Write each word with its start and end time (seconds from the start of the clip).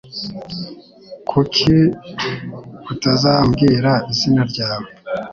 Kuki 1.29 1.75
utazambwira 2.91 3.91
izina 4.11 4.41
ryawe 4.51 4.89